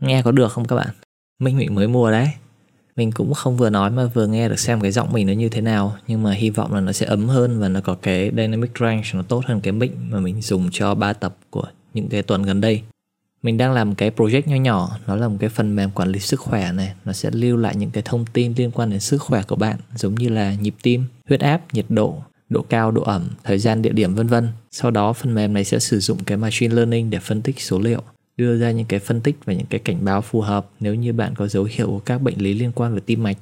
Nghe 0.00 0.22
có 0.22 0.32
được 0.32 0.52
không 0.52 0.64
các 0.64 0.76
bạn? 0.76 0.88
Minh 1.38 1.56
mình 1.56 1.74
mới 1.74 1.88
mua 1.88 2.10
đấy. 2.10 2.28
Mình 2.96 3.12
cũng 3.12 3.34
không 3.34 3.56
vừa 3.56 3.70
nói 3.70 3.90
mà 3.90 4.06
vừa 4.06 4.26
nghe 4.26 4.48
được 4.48 4.58
xem 4.58 4.80
cái 4.80 4.90
giọng 4.90 5.12
mình 5.12 5.26
nó 5.26 5.32
như 5.32 5.48
thế 5.48 5.60
nào, 5.60 5.96
Nhưng 6.06 6.22
mà 6.22 6.32
hy 6.32 6.50
vọng 6.50 6.74
là 6.74 6.80
nó 6.80 6.92
sẽ 6.92 7.06
ấm 7.06 7.28
hơn 7.28 7.60
và 7.60 7.68
nó 7.68 7.80
có 7.80 7.96
cái 8.02 8.30
dynamic 8.36 8.70
range 8.80 9.02
nó 9.14 9.22
tốt 9.22 9.42
hơn 9.46 9.60
cái 9.60 9.72
mic 9.72 9.92
mà 10.10 10.20
mình 10.20 10.42
dùng 10.42 10.68
cho 10.72 10.94
ba 10.94 11.12
tập 11.12 11.36
của 11.50 11.64
những 11.94 12.08
cái 12.08 12.22
tuần 12.22 12.42
gần 12.42 12.60
đây. 12.60 12.82
Mình 13.42 13.56
đang 13.56 13.72
làm 13.72 13.94
cái 13.94 14.10
project 14.16 14.42
nho 14.46 14.56
nhỏ, 14.56 14.98
nó 15.06 15.16
là 15.16 15.28
một 15.28 15.36
cái 15.40 15.48
phần 15.48 15.76
mềm 15.76 15.90
quản 15.90 16.08
lý 16.08 16.18
sức 16.18 16.40
khỏe 16.40 16.72
này. 16.72 16.92
Nó 17.04 17.12
sẽ 17.12 17.30
lưu 17.32 17.56
lại 17.56 17.76
những 17.76 17.90
cái 17.90 18.02
thông 18.06 18.24
tin 18.32 18.54
liên 18.56 18.70
quan 18.70 18.90
đến 18.90 19.00
sức 19.00 19.22
khỏe 19.22 19.42
của 19.42 19.56
bạn, 19.56 19.76
giống 19.94 20.14
như 20.14 20.28
là 20.28 20.54
nhịp 20.54 20.74
tim, 20.82 21.04
huyết 21.28 21.40
áp, 21.40 21.74
nhiệt 21.74 21.86
độ 21.88 22.22
độ 22.48 22.64
cao, 22.68 22.90
độ 22.90 23.02
ẩm, 23.02 23.28
thời 23.44 23.58
gian, 23.58 23.82
địa 23.82 23.92
điểm, 23.92 24.14
vân 24.14 24.26
vân. 24.26 24.48
Sau 24.70 24.90
đó, 24.90 25.12
phần 25.12 25.34
mềm 25.34 25.52
này 25.52 25.64
sẽ 25.64 25.78
sử 25.78 26.00
dụng 26.00 26.18
cái 26.24 26.38
machine 26.38 26.74
learning 26.74 27.10
để 27.10 27.18
phân 27.18 27.42
tích 27.42 27.60
số 27.60 27.78
liệu 27.78 28.02
đưa 28.38 28.58
ra 28.58 28.70
những 28.70 28.86
cái 28.86 29.00
phân 29.00 29.20
tích 29.20 29.36
và 29.44 29.52
những 29.52 29.66
cái 29.66 29.80
cảnh 29.80 30.04
báo 30.04 30.22
phù 30.22 30.40
hợp 30.40 30.70
nếu 30.80 30.94
như 30.94 31.12
bạn 31.12 31.34
có 31.34 31.48
dấu 31.48 31.64
hiệu 31.64 31.86
của 31.86 31.98
các 31.98 32.22
bệnh 32.22 32.38
lý 32.38 32.54
liên 32.54 32.72
quan 32.72 32.94
về 32.94 33.00
tim 33.06 33.22
mạch. 33.22 33.36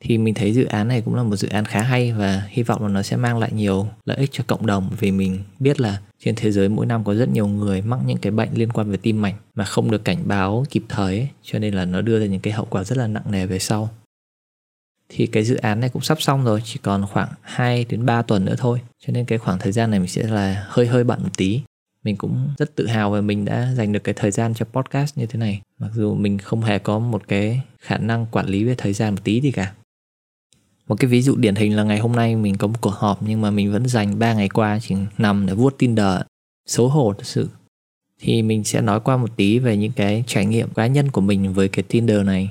Thì 0.00 0.18
mình 0.18 0.34
thấy 0.34 0.52
dự 0.52 0.64
án 0.64 0.88
này 0.88 1.00
cũng 1.00 1.14
là 1.14 1.22
một 1.22 1.36
dự 1.36 1.48
án 1.48 1.64
khá 1.64 1.82
hay 1.82 2.12
và 2.12 2.46
hy 2.48 2.62
vọng 2.62 2.82
là 2.82 2.88
nó 2.88 3.02
sẽ 3.02 3.16
mang 3.16 3.38
lại 3.38 3.50
nhiều 3.52 3.86
lợi 4.04 4.16
ích 4.16 4.30
cho 4.32 4.44
cộng 4.46 4.66
đồng 4.66 4.90
vì 4.98 5.10
mình 5.10 5.38
biết 5.58 5.80
là 5.80 5.98
trên 6.24 6.34
thế 6.34 6.52
giới 6.52 6.68
mỗi 6.68 6.86
năm 6.86 7.04
có 7.04 7.14
rất 7.14 7.28
nhiều 7.28 7.46
người 7.46 7.82
mắc 7.82 8.00
những 8.06 8.18
cái 8.18 8.32
bệnh 8.32 8.48
liên 8.54 8.72
quan 8.72 8.90
về 8.90 8.96
tim 8.96 9.22
mạch 9.22 9.34
mà 9.54 9.64
không 9.64 9.90
được 9.90 10.04
cảnh 10.04 10.18
báo 10.24 10.64
kịp 10.70 10.82
thời 10.88 11.18
ấy, 11.18 11.28
cho 11.42 11.58
nên 11.58 11.74
là 11.74 11.84
nó 11.84 12.00
đưa 12.00 12.20
ra 12.20 12.26
những 12.26 12.40
cái 12.40 12.52
hậu 12.52 12.66
quả 12.70 12.84
rất 12.84 12.98
là 12.98 13.06
nặng 13.06 13.30
nề 13.30 13.46
về 13.46 13.58
sau. 13.58 13.90
Thì 15.08 15.26
cái 15.26 15.44
dự 15.44 15.56
án 15.56 15.80
này 15.80 15.88
cũng 15.88 16.02
sắp 16.02 16.22
xong 16.22 16.44
rồi 16.44 16.62
chỉ 16.64 16.78
còn 16.82 17.06
khoảng 17.06 17.28
2 17.42 17.84
đến 17.84 18.06
3 18.06 18.22
tuần 18.22 18.44
nữa 18.44 18.54
thôi 18.58 18.80
cho 19.06 19.12
nên 19.12 19.24
cái 19.24 19.38
khoảng 19.38 19.58
thời 19.58 19.72
gian 19.72 19.90
này 19.90 20.00
mình 20.00 20.08
sẽ 20.08 20.22
là 20.22 20.66
hơi 20.68 20.86
hơi 20.86 21.04
bận 21.04 21.22
một 21.22 21.30
tí 21.36 21.60
mình 22.04 22.16
cũng 22.16 22.48
rất 22.58 22.76
tự 22.76 22.86
hào 22.86 23.10
về 23.10 23.20
mình 23.20 23.44
đã 23.44 23.72
dành 23.74 23.92
được 23.92 24.04
cái 24.04 24.14
thời 24.14 24.30
gian 24.30 24.54
cho 24.54 24.66
podcast 24.72 25.18
như 25.18 25.26
thế 25.26 25.38
này. 25.38 25.60
Mặc 25.78 25.90
dù 25.94 26.14
mình 26.14 26.38
không 26.38 26.60
hề 26.60 26.78
có 26.78 26.98
một 26.98 27.28
cái 27.28 27.60
khả 27.80 27.98
năng 27.98 28.26
quản 28.26 28.46
lý 28.46 28.64
về 28.64 28.74
thời 28.78 28.92
gian 28.92 29.14
một 29.14 29.20
tí 29.24 29.40
gì 29.40 29.50
cả. 29.50 29.72
Một 30.88 31.00
cái 31.00 31.10
ví 31.10 31.22
dụ 31.22 31.36
điển 31.36 31.54
hình 31.54 31.76
là 31.76 31.84
ngày 31.84 31.98
hôm 31.98 32.12
nay 32.12 32.36
mình 32.36 32.56
có 32.56 32.66
một 32.66 32.80
cuộc 32.80 32.94
họp 32.94 33.22
nhưng 33.22 33.40
mà 33.40 33.50
mình 33.50 33.72
vẫn 33.72 33.88
dành 33.88 34.18
3 34.18 34.34
ngày 34.34 34.48
qua 34.48 34.78
chỉ 34.82 34.94
nằm 35.18 35.46
để 35.46 35.54
vuốt 35.54 35.78
Tinder. 35.78 36.20
Xấu 36.66 36.88
hổ 36.88 37.12
thật 37.18 37.26
sự. 37.26 37.48
Thì 38.20 38.42
mình 38.42 38.64
sẽ 38.64 38.80
nói 38.80 39.00
qua 39.00 39.16
một 39.16 39.36
tí 39.36 39.58
về 39.58 39.76
những 39.76 39.92
cái 39.92 40.24
trải 40.26 40.46
nghiệm 40.46 40.70
cá 40.70 40.86
nhân 40.86 41.10
của 41.10 41.20
mình 41.20 41.52
với 41.52 41.68
cái 41.68 41.82
Tinder 41.82 42.26
này. 42.26 42.50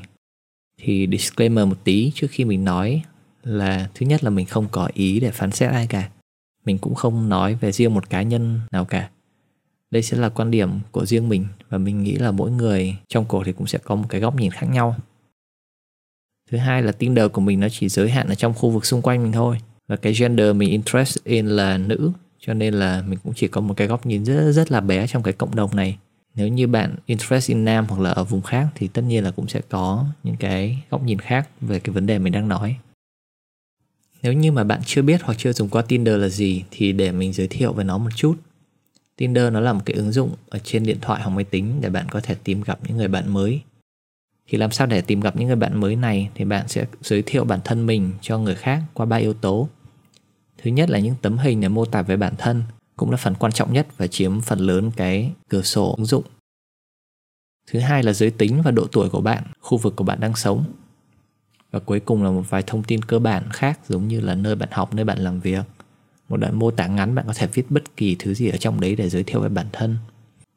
Thì 0.77 1.07
disclaimer 1.11 1.67
một 1.67 1.77
tí 1.83 2.11
trước 2.15 2.27
khi 2.31 2.45
mình 2.45 2.65
nói 2.65 3.01
là 3.43 3.89
thứ 3.93 4.05
nhất 4.05 4.23
là 4.23 4.29
mình 4.29 4.45
không 4.45 4.67
có 4.71 4.89
ý 4.93 5.19
để 5.19 5.31
phán 5.31 5.51
xét 5.51 5.71
ai 5.71 5.87
cả. 5.87 6.09
Mình 6.65 6.77
cũng 6.77 6.95
không 6.95 7.29
nói 7.29 7.55
về 7.55 7.71
riêng 7.71 7.93
một 7.93 8.09
cá 8.09 8.21
nhân 8.21 8.59
nào 8.71 8.85
cả 8.85 9.09
đây 9.91 10.01
sẽ 10.01 10.17
là 10.17 10.29
quan 10.29 10.51
điểm 10.51 10.69
của 10.91 11.05
riêng 11.05 11.29
mình 11.29 11.45
và 11.69 11.77
mình 11.77 12.03
nghĩ 12.03 12.15
là 12.15 12.31
mỗi 12.31 12.51
người 12.51 12.95
trong 13.07 13.25
cổ 13.25 13.43
thì 13.43 13.51
cũng 13.51 13.67
sẽ 13.67 13.79
có 13.83 13.95
một 13.95 14.05
cái 14.09 14.21
góc 14.21 14.35
nhìn 14.35 14.51
khác 14.51 14.67
nhau. 14.71 14.95
Thứ 16.51 16.57
hai 16.57 16.83
là 16.83 16.91
Tinder 16.91 17.31
của 17.31 17.41
mình 17.41 17.59
nó 17.59 17.67
chỉ 17.71 17.89
giới 17.89 18.09
hạn 18.09 18.27
ở 18.27 18.35
trong 18.35 18.53
khu 18.53 18.69
vực 18.69 18.85
xung 18.85 19.01
quanh 19.01 19.23
mình 19.23 19.31
thôi 19.31 19.57
và 19.87 19.95
cái 19.95 20.13
gender 20.13 20.55
mình 20.55 20.69
interest 20.69 21.17
in 21.23 21.47
là 21.47 21.77
nữ, 21.77 22.11
cho 22.39 22.53
nên 22.53 22.73
là 22.73 23.03
mình 23.07 23.19
cũng 23.23 23.33
chỉ 23.35 23.47
có 23.47 23.61
một 23.61 23.73
cái 23.77 23.87
góc 23.87 24.05
nhìn 24.05 24.25
rất 24.25 24.51
rất 24.51 24.71
là 24.71 24.81
bé 24.81 25.07
trong 25.07 25.23
cái 25.23 25.33
cộng 25.33 25.55
đồng 25.55 25.75
này. 25.75 25.97
Nếu 26.35 26.47
như 26.47 26.67
bạn 26.67 26.95
interest 27.05 27.49
in 27.49 27.65
nam 27.65 27.85
hoặc 27.89 28.01
là 28.01 28.11
ở 28.11 28.23
vùng 28.23 28.41
khác 28.41 28.67
thì 28.75 28.87
tất 28.87 29.01
nhiên 29.01 29.23
là 29.23 29.31
cũng 29.31 29.47
sẽ 29.47 29.61
có 29.69 30.05
những 30.23 30.35
cái 30.35 30.83
góc 30.89 31.03
nhìn 31.03 31.19
khác 31.19 31.49
về 31.61 31.79
cái 31.79 31.93
vấn 31.93 32.05
đề 32.05 32.19
mình 32.19 32.33
đang 32.33 32.47
nói. 32.47 32.75
Nếu 34.23 34.33
như 34.33 34.51
mà 34.51 34.63
bạn 34.63 34.81
chưa 34.85 35.01
biết 35.01 35.21
hoặc 35.23 35.37
chưa 35.37 35.53
dùng 35.53 35.69
qua 35.69 35.81
Tinder 35.81 36.17
là 36.19 36.29
gì 36.29 36.63
thì 36.71 36.91
để 36.91 37.11
mình 37.11 37.33
giới 37.33 37.47
thiệu 37.47 37.73
về 37.73 37.83
nó 37.83 37.97
một 37.97 38.09
chút. 38.15 38.35
Tinder 39.15 39.53
nó 39.53 39.59
là 39.59 39.73
một 39.73 39.81
cái 39.85 39.95
ứng 39.95 40.11
dụng 40.11 40.35
ở 40.49 40.59
trên 40.63 40.83
điện 40.83 40.97
thoại 41.01 41.21
hoặc 41.23 41.35
máy 41.35 41.43
tính 41.43 41.81
để 41.81 41.89
bạn 41.89 42.09
có 42.09 42.19
thể 42.23 42.35
tìm 42.43 42.61
gặp 42.61 42.79
những 42.83 42.97
người 42.97 43.07
bạn 43.07 43.33
mới. 43.33 43.61
Thì 44.47 44.57
làm 44.57 44.71
sao 44.71 44.87
để 44.87 45.01
tìm 45.01 45.21
gặp 45.21 45.35
những 45.35 45.47
người 45.47 45.55
bạn 45.55 45.79
mới 45.79 45.95
này 45.95 46.29
thì 46.35 46.45
bạn 46.45 46.67
sẽ 46.67 46.85
giới 47.01 47.23
thiệu 47.25 47.43
bản 47.43 47.59
thân 47.63 47.85
mình 47.85 48.11
cho 48.21 48.37
người 48.37 48.55
khác 48.55 48.81
qua 48.93 49.05
ba 49.05 49.17
yếu 49.17 49.33
tố. 49.33 49.69
Thứ 50.57 50.71
nhất 50.71 50.89
là 50.89 50.99
những 50.99 51.15
tấm 51.21 51.37
hình 51.37 51.61
để 51.61 51.67
mô 51.67 51.85
tả 51.85 52.01
về 52.01 52.17
bản 52.17 52.33
thân 52.37 52.63
cũng 52.95 53.11
là 53.11 53.17
phần 53.17 53.35
quan 53.35 53.51
trọng 53.51 53.73
nhất 53.73 53.87
và 53.97 54.07
chiếm 54.07 54.41
phần 54.41 54.59
lớn 54.59 54.91
cái 54.95 55.31
cửa 55.49 55.61
sổ 55.61 55.93
ứng 55.97 56.05
dụng. 56.05 56.23
Thứ 57.67 57.79
hai 57.79 58.03
là 58.03 58.13
giới 58.13 58.31
tính 58.31 58.61
và 58.61 58.71
độ 58.71 58.87
tuổi 58.91 59.09
của 59.09 59.21
bạn, 59.21 59.43
khu 59.59 59.77
vực 59.77 59.95
của 59.95 60.03
bạn 60.03 60.19
đang 60.19 60.35
sống. 60.35 60.63
Và 61.71 61.79
cuối 61.79 61.99
cùng 61.99 62.23
là 62.23 62.31
một 62.31 62.43
vài 62.49 62.63
thông 62.67 62.83
tin 62.83 63.01
cơ 63.01 63.19
bản 63.19 63.49
khác 63.49 63.79
giống 63.89 64.07
như 64.07 64.21
là 64.21 64.35
nơi 64.35 64.55
bạn 64.55 64.69
học, 64.71 64.93
nơi 64.93 65.05
bạn 65.05 65.19
làm 65.19 65.39
việc 65.39 65.63
một 66.31 66.37
đoạn 66.37 66.59
mô 66.59 66.71
tả 66.71 66.87
ngắn 66.87 67.15
bạn 67.15 67.25
có 67.27 67.33
thể 67.33 67.47
viết 67.47 67.71
bất 67.71 67.97
kỳ 67.97 68.15
thứ 68.19 68.33
gì 68.33 68.49
ở 68.49 68.57
trong 68.57 68.81
đấy 68.81 68.95
để 68.95 69.09
giới 69.09 69.23
thiệu 69.23 69.41
về 69.41 69.49
bản 69.49 69.65
thân. 69.71 69.97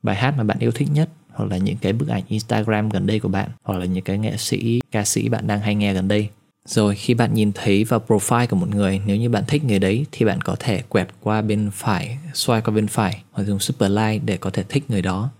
Bài 0.02 0.16
hát 0.16 0.34
mà 0.38 0.44
bạn 0.44 0.58
yêu 0.58 0.70
thích 0.70 0.88
nhất, 0.92 1.08
hoặc 1.32 1.50
là 1.50 1.56
những 1.56 1.76
cái 1.76 1.92
bức 1.92 2.08
ảnh 2.08 2.22
Instagram 2.28 2.88
gần 2.88 3.06
đây 3.06 3.20
của 3.20 3.28
bạn, 3.28 3.50
hoặc 3.62 3.78
là 3.78 3.84
những 3.84 4.04
cái 4.04 4.18
nghệ 4.18 4.36
sĩ, 4.36 4.80
ca 4.90 5.04
sĩ 5.04 5.28
bạn 5.28 5.46
đang 5.46 5.60
hay 5.60 5.74
nghe 5.74 5.94
gần 5.94 6.08
đây. 6.08 6.28
Rồi, 6.66 6.94
khi 6.94 7.14
bạn 7.14 7.34
nhìn 7.34 7.52
thấy 7.52 7.84
vào 7.84 8.02
profile 8.06 8.46
của 8.46 8.56
một 8.56 8.68
người, 8.68 9.00
nếu 9.06 9.16
như 9.16 9.30
bạn 9.30 9.44
thích 9.46 9.64
người 9.64 9.78
đấy, 9.78 10.06
thì 10.12 10.26
bạn 10.26 10.40
có 10.40 10.56
thể 10.58 10.82
quẹt 10.88 11.08
qua 11.20 11.42
bên 11.42 11.70
phải 11.72 12.18
xoay 12.34 12.60
qua 12.60 12.74
bên 12.74 12.86
phải, 12.86 13.22
hoặc 13.32 13.44
dùng 13.44 13.58
super 13.58 13.90
like 13.90 14.18
để 14.18 14.36
có 14.36 14.50
thể 14.50 14.64
thích 14.68 14.84
người 14.88 15.02
đó. 15.02 15.30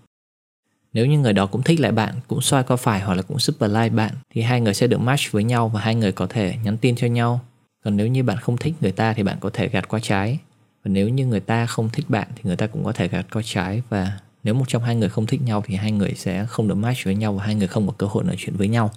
Nếu 0.93 1.05
như 1.05 1.19
người 1.19 1.33
đó 1.33 1.45
cũng 1.45 1.63
thích 1.63 1.79
lại 1.79 1.91
bạn, 1.91 2.15
cũng 2.27 2.41
xoay 2.41 2.63
qua 2.63 2.77
phải 2.77 3.01
hoặc 3.01 3.13
là 3.13 3.21
cũng 3.21 3.39
super 3.39 3.71
like 3.71 3.89
bạn, 3.89 4.11
thì 4.29 4.41
hai 4.41 4.61
người 4.61 4.73
sẽ 4.73 4.87
được 4.87 4.99
match 4.99 5.31
với 5.31 5.43
nhau 5.43 5.69
và 5.69 5.81
hai 5.81 5.95
người 5.95 6.11
có 6.11 6.27
thể 6.27 6.55
nhắn 6.63 6.77
tin 6.77 6.95
cho 6.95 7.07
nhau 7.07 7.39
còn 7.85 7.97
nếu 7.97 8.07
như 8.07 8.23
bạn 8.23 8.37
không 8.37 8.57
thích 8.57 8.73
người 8.81 8.91
ta 8.91 9.13
thì 9.13 9.23
bạn 9.23 9.37
có 9.39 9.49
thể 9.53 9.67
gạt 9.67 9.87
qua 9.87 9.99
trái. 10.03 10.39
Và 10.83 10.89
nếu 10.89 11.09
như 11.09 11.25
người 11.25 11.39
ta 11.39 11.65
không 11.65 11.89
thích 11.93 12.05
bạn 12.09 12.27
thì 12.35 12.41
người 12.43 12.55
ta 12.55 12.67
cũng 12.67 12.83
có 12.83 12.91
thể 12.91 13.07
gạt 13.07 13.25
qua 13.33 13.41
trái. 13.45 13.81
Và 13.89 14.19
nếu 14.43 14.53
một 14.53 14.65
trong 14.67 14.83
hai 14.83 14.95
người 14.95 15.09
không 15.09 15.25
thích 15.25 15.41
nhau 15.41 15.63
thì 15.65 15.75
hai 15.75 15.91
người 15.91 16.13
sẽ 16.15 16.45
không 16.45 16.67
được 16.67 16.75
match 16.75 17.03
với 17.03 17.15
nhau 17.15 17.33
và 17.33 17.43
hai 17.43 17.55
người 17.55 17.67
không 17.67 17.87
có 17.87 17.93
cơ 17.97 18.07
hội 18.07 18.23
nói 18.23 18.35
chuyện 18.39 18.55
với 18.55 18.67
nhau. 18.67 18.91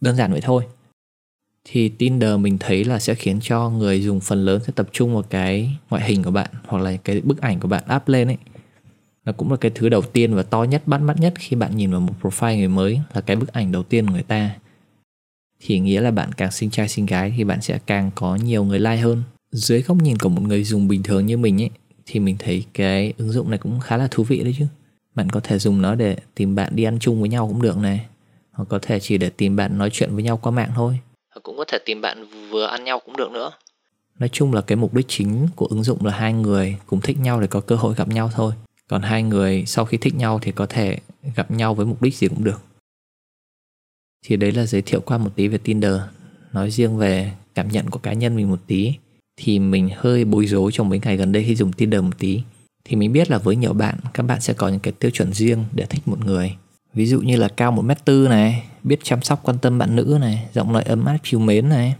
Đơn 0.00 0.16
giản 0.16 0.32
vậy 0.32 0.40
thôi. 0.40 0.64
Thì 1.64 1.88
Tinder 1.88 2.38
mình 2.38 2.58
thấy 2.58 2.84
là 2.84 2.98
sẽ 2.98 3.14
khiến 3.14 3.38
cho 3.42 3.70
người 3.70 4.02
dùng 4.02 4.20
phần 4.20 4.44
lớn 4.44 4.60
sẽ 4.66 4.72
tập 4.76 4.88
trung 4.92 5.14
vào 5.14 5.22
cái 5.22 5.76
ngoại 5.90 6.04
hình 6.04 6.22
của 6.22 6.30
bạn 6.30 6.50
hoặc 6.66 6.82
là 6.82 6.96
cái 6.96 7.20
bức 7.20 7.40
ảnh 7.40 7.60
của 7.60 7.68
bạn 7.68 7.82
up 7.96 8.08
lên 8.08 8.28
ấy. 8.28 8.38
Nó 9.24 9.32
cũng 9.32 9.50
là 9.50 9.56
cái 9.56 9.70
thứ 9.74 9.88
đầu 9.88 10.02
tiên 10.02 10.34
và 10.34 10.42
to 10.42 10.62
nhất, 10.62 10.82
bắt 10.86 11.00
mắt 11.00 11.20
nhất 11.20 11.34
khi 11.36 11.56
bạn 11.56 11.76
nhìn 11.76 11.90
vào 11.90 12.00
một 12.00 12.14
profile 12.22 12.58
người 12.58 12.68
mới 12.68 13.00
là 13.14 13.20
cái 13.20 13.36
bức 13.36 13.52
ảnh 13.52 13.72
đầu 13.72 13.82
tiên 13.82 14.06
của 14.06 14.12
người 14.12 14.22
ta 14.22 14.50
thì 15.64 15.78
nghĩa 15.78 16.00
là 16.00 16.10
bạn 16.10 16.32
càng 16.32 16.50
sinh 16.50 16.70
trai 16.70 16.88
sinh 16.88 17.06
gái 17.06 17.34
thì 17.36 17.44
bạn 17.44 17.62
sẽ 17.62 17.78
càng 17.86 18.10
có 18.14 18.36
nhiều 18.36 18.64
người 18.64 18.78
like 18.78 18.96
hơn. 18.96 19.22
Dưới 19.52 19.82
góc 19.82 19.96
nhìn 19.96 20.18
của 20.18 20.28
một 20.28 20.42
người 20.42 20.64
dùng 20.64 20.88
bình 20.88 21.02
thường 21.02 21.26
như 21.26 21.36
mình 21.36 21.62
ấy 21.62 21.70
thì 22.06 22.20
mình 22.20 22.36
thấy 22.38 22.64
cái 22.74 23.12
ứng 23.18 23.32
dụng 23.32 23.50
này 23.50 23.58
cũng 23.58 23.80
khá 23.80 23.96
là 23.96 24.08
thú 24.10 24.22
vị 24.22 24.42
đấy 24.44 24.54
chứ. 24.58 24.66
Bạn 25.14 25.30
có 25.30 25.40
thể 25.40 25.58
dùng 25.58 25.82
nó 25.82 25.94
để 25.94 26.16
tìm 26.34 26.54
bạn 26.54 26.76
đi 26.76 26.84
ăn 26.84 26.98
chung 26.98 27.20
với 27.20 27.28
nhau 27.28 27.48
cũng 27.48 27.62
được 27.62 27.76
này. 27.76 28.06
Hoặc 28.52 28.64
có 28.68 28.78
thể 28.82 29.00
chỉ 29.00 29.18
để 29.18 29.30
tìm 29.30 29.56
bạn 29.56 29.78
nói 29.78 29.90
chuyện 29.92 30.14
với 30.14 30.22
nhau 30.22 30.36
qua 30.36 30.52
mạng 30.52 30.70
thôi. 30.74 30.98
Hoặc 31.34 31.40
cũng 31.42 31.56
có 31.56 31.64
thể 31.68 31.78
tìm 31.86 32.00
bạn 32.00 32.26
vừa 32.50 32.66
ăn 32.66 32.84
nhau 32.84 33.00
cũng 33.06 33.16
được 33.16 33.30
nữa. 33.30 33.50
Nói 34.18 34.28
chung 34.32 34.52
là 34.52 34.60
cái 34.60 34.76
mục 34.76 34.94
đích 34.94 35.06
chính 35.08 35.48
của 35.56 35.66
ứng 35.66 35.82
dụng 35.82 36.06
là 36.06 36.12
hai 36.12 36.32
người 36.32 36.76
cùng 36.86 37.00
thích 37.00 37.18
nhau 37.20 37.40
để 37.40 37.46
có 37.46 37.60
cơ 37.60 37.76
hội 37.76 37.94
gặp 37.94 38.08
nhau 38.08 38.30
thôi. 38.34 38.52
Còn 38.88 39.02
hai 39.02 39.22
người 39.22 39.64
sau 39.66 39.84
khi 39.84 39.96
thích 39.96 40.14
nhau 40.14 40.38
thì 40.42 40.52
có 40.52 40.66
thể 40.66 40.98
gặp 41.36 41.50
nhau 41.50 41.74
với 41.74 41.86
mục 41.86 42.02
đích 42.02 42.16
gì 42.16 42.28
cũng 42.28 42.44
được 42.44 42.60
thì 44.26 44.36
đấy 44.36 44.52
là 44.52 44.66
giới 44.66 44.82
thiệu 44.82 45.00
qua 45.00 45.18
một 45.18 45.30
tí 45.36 45.48
về 45.48 45.58
Tinder. 45.58 45.94
Nói 46.52 46.70
riêng 46.70 46.96
về 46.96 47.32
cảm 47.54 47.68
nhận 47.68 47.90
của 47.90 47.98
cá 47.98 48.12
nhân 48.12 48.36
mình 48.36 48.50
một 48.50 48.60
tí, 48.66 48.94
thì 49.36 49.58
mình 49.58 49.90
hơi 49.96 50.24
bối 50.24 50.46
rối 50.46 50.72
trong 50.72 50.88
mấy 50.88 51.00
ngày 51.04 51.16
gần 51.16 51.32
đây 51.32 51.44
khi 51.44 51.54
dùng 51.54 51.72
Tinder 51.72 52.02
một 52.02 52.18
tí. 52.18 52.42
Thì 52.84 52.96
mình 52.96 53.12
biết 53.12 53.30
là 53.30 53.38
với 53.38 53.56
nhiều 53.56 53.72
bạn, 53.72 53.94
các 54.14 54.22
bạn 54.22 54.40
sẽ 54.40 54.54
có 54.54 54.68
những 54.68 54.80
cái 54.80 54.92
tiêu 54.92 55.10
chuẩn 55.10 55.32
riêng 55.32 55.64
để 55.72 55.86
thích 55.86 56.08
một 56.08 56.26
người. 56.26 56.56
Ví 56.94 57.06
dụ 57.06 57.20
như 57.20 57.36
là 57.36 57.48
cao 57.48 57.72
một 57.72 57.82
mét 57.82 58.04
tư 58.04 58.28
này, 58.28 58.64
biết 58.82 58.98
chăm 59.02 59.22
sóc, 59.22 59.40
quan 59.42 59.58
tâm 59.58 59.78
bạn 59.78 59.96
nữ 59.96 60.18
này, 60.20 60.48
giọng 60.52 60.72
nói 60.72 60.82
ấm 60.82 61.04
áp, 61.04 61.18
chiều 61.22 61.40
mến 61.40 61.68
này. 61.68 61.94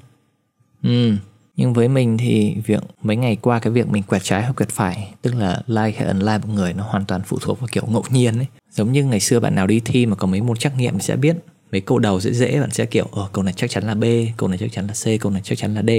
Ừ 0.82 1.16
nhưng 1.56 1.72
với 1.72 1.88
mình 1.88 2.18
thì 2.18 2.56
việc 2.66 2.82
mấy 3.02 3.16
ngày 3.16 3.36
qua 3.36 3.58
cái 3.58 3.72
việc 3.72 3.88
mình 3.88 4.02
quẹt 4.02 4.22
trái 4.24 4.42
hoặc 4.42 4.52
quẹt 4.52 4.68
phải, 4.68 5.14
tức 5.22 5.34
là 5.34 5.62
like 5.66 5.98
hay 5.98 6.08
unlike 6.08 6.38
một 6.38 6.54
người, 6.54 6.72
nó 6.72 6.84
hoàn 6.84 7.04
toàn 7.04 7.20
phụ 7.26 7.38
thuộc 7.40 7.60
vào 7.60 7.68
kiểu 7.72 7.84
ngẫu 7.88 8.04
nhiên 8.10 8.38
ấy. 8.38 8.46
Giống 8.70 8.92
như 8.92 9.04
ngày 9.04 9.20
xưa 9.20 9.40
bạn 9.40 9.54
nào 9.54 9.66
đi 9.66 9.80
thi 9.84 10.06
mà 10.06 10.16
có 10.16 10.26
mấy 10.26 10.42
môn 10.42 10.56
trắc 10.56 10.78
nghiệm 10.78 11.00
sẽ 11.00 11.16
biết 11.16 11.36
mấy 11.72 11.80
câu 11.80 11.98
đầu 11.98 12.20
dễ 12.20 12.32
dễ, 12.32 12.60
bạn 12.60 12.70
sẽ 12.70 12.86
kiểu 12.86 13.08
ờ 13.12 13.28
câu 13.32 13.44
này 13.44 13.54
chắc 13.56 13.70
chắn 13.70 13.84
là 13.84 13.94
b, 13.94 14.04
câu 14.36 14.48
này 14.48 14.58
chắc 14.58 14.72
chắn 14.72 14.86
là 14.86 14.94
c, 14.94 15.20
câu 15.20 15.32
này 15.32 15.40
chắc 15.44 15.58
chắn 15.58 15.74
là 15.74 15.82
d. 15.82 15.90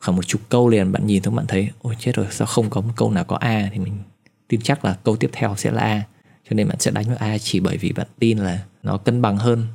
Khoảng 0.00 0.16
một 0.16 0.26
chục 0.26 0.40
câu 0.48 0.68
liền, 0.68 0.92
bạn 0.92 1.06
nhìn 1.06 1.22
thôi 1.22 1.34
bạn 1.34 1.46
thấy, 1.46 1.68
ôi, 1.82 1.96
chết 1.98 2.14
rồi, 2.14 2.26
sao 2.30 2.46
không 2.46 2.70
có 2.70 2.80
một 2.80 2.92
câu 2.96 3.10
nào 3.10 3.24
có 3.24 3.36
a? 3.36 3.70
Thì 3.72 3.78
mình 3.78 3.98
tin 4.48 4.60
chắc 4.60 4.84
là 4.84 4.96
câu 5.04 5.16
tiếp 5.16 5.30
theo 5.32 5.54
sẽ 5.56 5.70
là 5.70 5.82
A. 5.82 6.02
Cho 6.50 6.54
nên 6.54 6.68
bạn 6.68 6.76
sẽ 6.80 6.90
đánh 6.90 7.06
vào 7.06 7.16
A 7.16 7.38
chỉ 7.38 7.60
bởi 7.60 7.76
vì 7.76 7.92
bạn 7.92 8.06
tin 8.18 8.38
là 8.38 8.64
nó 8.82 8.96
cân 8.96 9.22
bằng 9.22 9.36
hơn. 9.36 9.66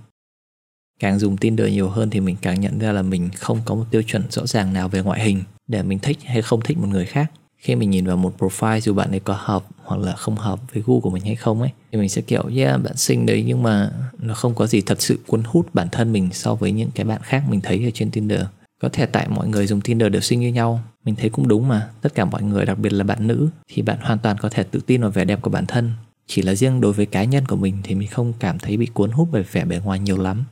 Càng 0.99 1.19
dùng 1.19 1.37
Tinder 1.37 1.69
nhiều 1.69 1.89
hơn 1.89 2.09
thì 2.09 2.19
mình 2.19 2.35
càng 2.41 2.61
nhận 2.61 2.79
ra 2.79 2.91
là 2.91 3.01
mình 3.01 3.29
không 3.35 3.61
có 3.65 3.75
một 3.75 3.85
tiêu 3.91 4.01
chuẩn 4.01 4.23
rõ 4.29 4.45
ràng 4.45 4.73
nào 4.73 4.89
về 4.89 5.01
ngoại 5.01 5.23
hình 5.23 5.43
để 5.67 5.83
mình 5.83 5.99
thích 5.99 6.17
hay 6.25 6.41
không 6.41 6.61
thích 6.61 6.77
một 6.77 6.87
người 6.87 7.05
khác 7.05 7.31
khi 7.65 7.75
mình 7.75 7.89
nhìn 7.89 8.05
vào 8.05 8.17
một 8.17 8.33
profile 8.39 8.79
dù 8.79 8.93
bạn 8.93 9.11
ấy 9.11 9.19
có 9.19 9.37
hợp 9.39 9.65
hoặc 9.83 10.01
là 10.01 10.15
không 10.15 10.35
hợp 10.35 10.59
với 10.73 10.83
gu 10.85 10.99
của 10.99 11.09
mình 11.09 11.23
hay 11.25 11.35
không 11.35 11.61
ấy, 11.61 11.69
thì 11.91 11.99
mình 11.99 12.09
sẽ 12.09 12.21
kiểu, 12.21 12.43
yeah, 12.55 12.83
bạn 12.83 12.97
xinh 12.97 13.25
đấy, 13.25 13.43
nhưng 13.47 13.63
mà 13.63 13.91
nó 14.19 14.33
không 14.33 14.55
có 14.55 14.67
gì 14.67 14.81
thật 14.81 15.01
sự 15.01 15.19
cuốn 15.27 15.43
hút 15.43 15.69
bản 15.73 15.87
thân 15.91 16.11
mình 16.11 16.29
so 16.31 16.55
với 16.55 16.71
những 16.71 16.89
cái 16.95 17.05
bạn 17.05 17.21
khác 17.23 17.43
mình 17.49 17.61
thấy 17.61 17.85
ở 17.85 17.89
trên 17.93 18.11
Tinder. 18.11 18.41
Có 18.81 18.89
thể 18.89 19.05
tại 19.05 19.27
mọi 19.29 19.47
người 19.47 19.67
dùng 19.67 19.81
Tinder 19.81 20.11
đều 20.11 20.21
xinh 20.21 20.39
như 20.39 20.47
nhau, 20.47 20.79
Mình 21.05 21.15
thấy 21.15 21.29
cũng 21.29 21.47
đúng 21.47 21.67
mà. 21.67 21.89
Tất 22.01 22.15
cả 22.15 22.25
mọi 22.25 22.43
người, 22.43 22.65
đặc 22.65 22.79
biệt 22.79 22.93
là 22.93 23.03
bạn 23.03 23.27
nữ, 23.27 23.49
Thì 23.67 23.81
bạn 23.81 23.97
hoàn 24.01 24.19
toàn 24.19 24.37
có 24.37 24.49
thể 24.49 24.63
tự 24.63 24.79
tin 24.85 25.01
vào 25.01 25.11
vẻ 25.11 25.25
đẹp 25.25 25.41
của 25.41 25.49
bản 25.49 25.65
thân. 25.65 25.91
Chỉ 26.27 26.41
là 26.41 26.55
riêng 26.55 26.81
đối 26.81 26.93
với 26.93 27.05
cá 27.05 27.23
nhân 27.23 27.45
của 27.45 27.55
mình 27.55 27.77
thì 27.83 27.95
mình 27.95 28.07
không 28.07 28.33
cảm 28.39 28.59
thấy 28.59 28.77
bị 28.77 28.85
cuốn 28.85 29.11
hút 29.11 29.27
bởi 29.31 29.43
vẻ 29.43 29.65
bề 29.65 29.79
ngoài 29.79 29.99
nhiều 29.99 30.17
lắm. 30.17 30.43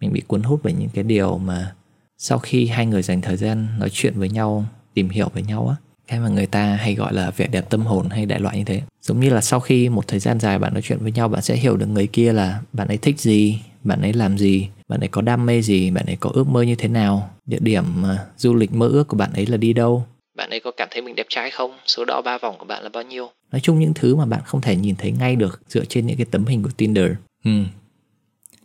Mình 0.00 0.12
bị 0.12 0.22
cuốn 0.26 0.42
hút 0.42 0.60
bởi 0.62 0.72
những 0.72 0.88
cái 0.88 1.04
điều 1.04 1.38
mà 1.38 1.74
sau 2.18 2.38
khi 2.38 2.66
hai 2.66 2.86
người 2.86 3.02
dành 3.02 3.20
thời 3.20 3.36
gian 3.36 3.66
nói 3.78 3.88
chuyện 3.92 4.14
với 4.18 4.28
nhau, 4.28 4.64
tìm 4.94 5.08
hiểu 5.08 5.28
với 5.34 5.42
nhau 5.42 5.68
á 5.68 5.85
cái 6.06 6.20
mà 6.20 6.28
người 6.28 6.46
ta 6.46 6.64
hay 6.64 6.94
gọi 6.94 7.14
là 7.14 7.30
vẻ 7.30 7.46
đẹp 7.46 7.70
tâm 7.70 7.86
hồn 7.86 8.08
hay 8.10 8.26
đại 8.26 8.40
loại 8.40 8.58
như 8.58 8.64
thế. 8.64 8.82
Giống 9.02 9.20
như 9.20 9.30
là 9.30 9.40
sau 9.40 9.60
khi 9.60 9.88
một 9.88 10.06
thời 10.08 10.20
gian 10.20 10.40
dài 10.40 10.58
bạn 10.58 10.72
nói 10.72 10.82
chuyện 10.82 10.98
với 10.98 11.12
nhau 11.12 11.28
bạn 11.28 11.42
sẽ 11.42 11.56
hiểu 11.56 11.76
được 11.76 11.86
người 11.86 12.06
kia 12.06 12.32
là 12.32 12.60
bạn 12.72 12.88
ấy 12.88 12.96
thích 12.96 13.20
gì 13.20 13.58
bạn 13.84 14.02
ấy 14.02 14.12
làm 14.12 14.38
gì 14.38 14.68
bạn 14.88 15.00
ấy 15.00 15.08
có 15.08 15.22
đam 15.22 15.46
mê 15.46 15.62
gì 15.62 15.90
bạn 15.90 16.06
ấy 16.06 16.16
có 16.20 16.30
ước 16.34 16.48
mơ 16.48 16.62
như 16.62 16.74
thế 16.74 16.88
nào 16.88 17.30
địa 17.46 17.58
điểm 17.60 17.84
uh, 18.02 18.18
du 18.36 18.54
lịch 18.54 18.72
mơ 18.72 18.88
ước 18.88 19.08
của 19.08 19.16
bạn 19.16 19.32
ấy 19.32 19.46
là 19.46 19.56
đi 19.56 19.72
đâu. 19.72 20.06
Bạn 20.36 20.50
ấy 20.50 20.60
có 20.60 20.70
cảm 20.76 20.88
thấy 20.90 21.02
mình 21.02 21.14
đẹp 21.14 21.26
trai 21.28 21.50
không? 21.50 21.76
Số 21.86 22.04
đo 22.04 22.22
ba 22.22 22.38
vòng 22.38 22.56
của 22.58 22.64
bạn 22.64 22.82
là 22.82 22.88
bao 22.88 23.02
nhiêu? 23.02 23.30
Nói 23.52 23.60
chung 23.60 23.78
những 23.78 23.94
thứ 23.94 24.16
mà 24.16 24.26
bạn 24.26 24.40
không 24.44 24.60
thể 24.60 24.76
nhìn 24.76 24.96
thấy 24.96 25.12
ngay 25.12 25.36
được 25.36 25.60
dựa 25.68 25.84
trên 25.84 26.06
những 26.06 26.16
cái 26.16 26.26
tấm 26.30 26.44
hình 26.46 26.62
của 26.62 26.70
tinder. 26.76 27.10
Ừ. 27.44 27.50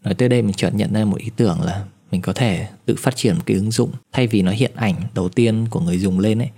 nói 0.04 0.14
tới 0.14 0.30
đây 0.30 0.42
mình 0.42 0.54
chợt 0.54 0.70
nhận 0.74 0.94
ra 0.94 1.06
một 1.06 1.18
ý 1.18 1.32
tưởng 1.36 1.62
là 1.62 1.86
mình 2.12 2.22
có 2.22 2.34
thể 2.34 2.68
tự 2.86 2.96
phát 2.98 3.16
triển 3.16 3.36
một 3.36 3.42
cái 3.46 3.58
ứng 3.58 3.72
dụng 3.72 3.92
thay 4.12 4.28
vì 4.28 4.42
nó 4.42 4.52
hiện 4.52 4.72
ảnh 4.76 4.96
đầu 5.16 5.30
tiên 5.30 5.66
của 5.70 5.80
người 5.80 5.98
dùng 5.98 6.20
lên 6.20 6.40
ấy 6.40 6.50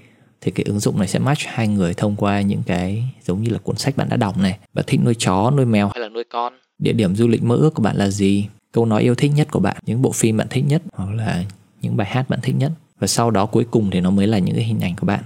thì 0.44 0.52
cái 0.52 0.64
ứng 0.64 0.80
dụng 0.80 1.00
này 1.00 1.08
sẽ 1.08 1.20
match 1.20 1.42
hai 1.46 1.68
người 1.68 1.94
thông 1.94 2.16
qua 2.16 2.42
những 2.42 2.64
cái 2.66 3.04
giống 3.26 3.44
như 3.44 3.50
là 3.52 3.58
cuốn 3.58 3.78
sách 3.78 3.98
bạn 3.98 4.10
đã 4.10 4.18
đọc 4.18 4.38
này. 4.38 4.58
Bạn 4.74 4.86
thích 4.88 5.00
nuôi 5.04 5.16
chó 5.18 5.52
nuôi 5.52 5.66
mèo. 5.66 5.88
Hay 5.94 6.02
là 6.02 6.10
nuôi 6.10 6.24
con. 6.24 6.54
Địa 6.80 6.94
điểm 6.94 7.16
du 7.16 7.28
lịch 7.28 7.44
mơ 7.44 7.56
ước 7.56 7.74
của 7.74 7.84
bạn 7.84 7.96
là 7.96 8.10
gì? 8.10 8.48
Câu 8.72 8.86
nói 8.86 9.02
yêu 9.02 9.16
thích 9.16 9.32
nhất 9.36 9.48
của 9.52 9.60
bạn 9.60 9.78
những 9.86 10.02
bộ 10.02 10.12
phim 10.12 10.38
bạn 10.38 10.48
thích 10.50 10.64
nhất 10.68 10.82
hoặc 10.94 11.14
là 11.16 11.44
những 11.82 11.98
bài 11.98 12.08
hát 12.12 12.30
bạn 12.30 12.40
thích 12.42 12.56
nhất. 12.58 12.72
Và 13.00 13.08
sau 13.08 13.32
đó 13.32 13.46
cuối 13.46 13.66
cùng 13.72 13.90
thì 13.92 14.02
nó 14.02 14.10
mới 14.10 14.28
là 14.28 14.40
những 14.40 14.56
cái 14.56 14.64
hình 14.64 14.80
ảnh 14.80 14.96
của 14.96 15.06
bạn. 15.06 15.24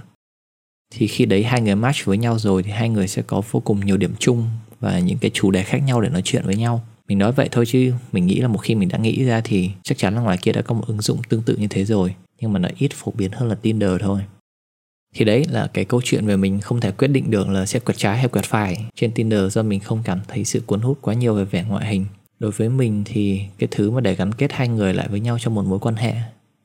Thì 0.94 1.06
khi 1.06 1.24
đấy 1.24 1.44
hai 1.44 1.60
người 1.60 1.74
match 1.74 2.04
với 2.04 2.18
nhau 2.18 2.38
rồi 2.38 2.62
thì 2.62 2.70
hai 2.70 2.88
người 2.88 3.08
sẽ 3.08 3.22
có 3.22 3.42
vô 3.50 3.60
cùng 3.60 3.86
nhiều 3.86 3.96
điểm 3.96 4.14
chung 4.18 4.44
và 4.80 4.98
những 4.98 5.18
cái 5.18 5.30
chủ 5.34 5.50
đề 5.50 5.62
khác 5.62 5.78
nhau 5.78 6.00
để 6.00 6.08
nói 6.08 6.22
chuyện 6.24 6.42
với 6.44 6.56
nhau. 6.56 6.80
Mình 7.08 7.18
nói 7.18 7.32
vậy 7.32 7.48
thôi 7.52 7.66
chứ 7.66 7.92
mình 8.12 8.26
nghĩ 8.26 8.40
là 8.40 8.48
một 8.48 8.58
khi 8.58 8.74
mình 8.74 8.88
đã 8.88 8.98
nghĩ 8.98 9.24
ra 9.24 9.40
thì 9.44 9.70
chắc 9.82 9.98
chắn 9.98 10.14
là 10.14 10.20
ngoài 10.20 10.38
kia 10.42 10.52
đã 10.52 10.62
có 10.62 10.74
một 10.74 10.84
ứng 10.86 11.00
dụng 11.00 11.22
tương 11.28 11.42
tự 11.42 11.56
như 11.56 11.66
thế 11.68 11.84
rồi. 11.84 12.14
Nhưng 12.40 12.52
mà 12.52 12.58
nó 12.58 12.68
ít 12.78 12.90
phổ 12.94 13.12
biến 13.16 13.30
hơn 13.32 13.48
là 13.48 13.54
Tinder 13.54 13.90
thôi 14.00 14.20
thì 15.14 15.24
đấy 15.24 15.44
là 15.50 15.66
cái 15.66 15.84
câu 15.84 16.00
chuyện 16.04 16.26
về 16.26 16.36
mình 16.36 16.60
không 16.60 16.80
thể 16.80 16.92
quyết 16.92 17.08
định 17.08 17.30
được 17.30 17.48
là 17.48 17.66
sẽ 17.66 17.78
quẹt 17.78 17.96
trái 17.96 18.18
hay 18.18 18.28
quẹt 18.28 18.44
phải. 18.44 18.84
Trên 18.94 19.12
Tinder 19.12 19.52
do 19.52 19.62
mình 19.62 19.80
không 19.80 20.02
cảm 20.04 20.20
thấy 20.28 20.44
sự 20.44 20.62
cuốn 20.66 20.80
hút 20.80 20.98
quá 21.00 21.14
nhiều 21.14 21.34
về 21.34 21.44
vẻ 21.44 21.64
ngoại 21.68 21.86
hình. 21.86 22.06
Đối 22.38 22.50
với 22.50 22.68
mình 22.68 23.02
thì 23.04 23.40
cái 23.58 23.68
thứ 23.70 23.90
mà 23.90 24.00
để 24.00 24.14
gắn 24.14 24.32
kết 24.32 24.52
hai 24.52 24.68
người 24.68 24.94
lại 24.94 25.08
với 25.08 25.20
nhau 25.20 25.38
trong 25.40 25.54
một 25.54 25.64
mối 25.64 25.78
quan 25.78 25.94
hệ, 25.94 26.14